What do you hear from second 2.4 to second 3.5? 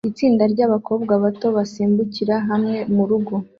hamwe murugo